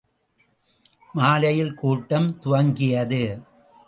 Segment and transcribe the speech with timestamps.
[1.15, 3.21] மாலையில் கூட்டம் துவங்கியது.